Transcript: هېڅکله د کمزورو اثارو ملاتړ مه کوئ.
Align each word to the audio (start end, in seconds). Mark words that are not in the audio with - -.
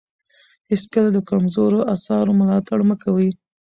هېڅکله 0.71 1.09
د 1.13 1.17
کمزورو 1.29 1.79
اثارو 1.93 2.31
ملاتړ 2.41 2.79
مه 2.89 2.95
کوئ. 3.03 3.29